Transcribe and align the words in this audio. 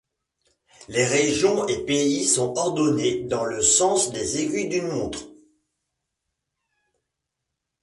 Les 0.87 1.05
régions 1.05 1.67
et 1.67 1.85
pays 1.85 2.25
sont 2.25 2.57
ordonnés 2.57 3.21
dans 3.25 3.45
le 3.45 3.61
sens 3.61 4.09
des 4.11 4.41
aiguilles 4.41 4.67
d'une 4.67 4.87
montre. 4.87 5.27